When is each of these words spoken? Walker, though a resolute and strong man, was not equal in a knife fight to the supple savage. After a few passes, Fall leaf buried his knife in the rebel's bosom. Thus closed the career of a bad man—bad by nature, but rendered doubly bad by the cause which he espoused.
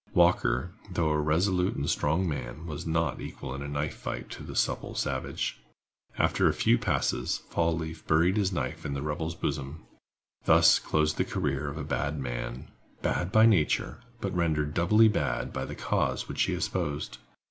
Walker, 0.15 0.71
though 0.89 1.11
a 1.11 1.17
resolute 1.19 1.75
and 1.75 1.87
strong 1.87 2.27
man, 2.27 2.65
was 2.65 2.87
not 2.87 3.21
equal 3.21 3.53
in 3.53 3.61
a 3.61 3.67
knife 3.67 3.93
fight 3.95 4.31
to 4.31 4.41
the 4.41 4.55
supple 4.55 4.95
savage. 4.95 5.59
After 6.17 6.47
a 6.49 6.55
few 6.55 6.79
passes, 6.79 7.43
Fall 7.51 7.77
leaf 7.77 8.07
buried 8.07 8.35
his 8.35 8.51
knife 8.51 8.83
in 8.83 8.95
the 8.95 9.03
rebel's 9.03 9.35
bosom. 9.35 9.83
Thus 10.45 10.79
closed 10.79 11.17
the 11.17 11.23
career 11.23 11.69
of 11.69 11.77
a 11.77 11.83
bad 11.83 12.19
man—bad 12.19 13.31
by 13.31 13.45
nature, 13.45 13.99
but 14.21 14.35
rendered 14.35 14.73
doubly 14.73 15.07
bad 15.07 15.53
by 15.53 15.65
the 15.65 15.75
cause 15.75 16.27
which 16.27 16.41
he 16.41 16.53
espoused. 16.55 17.19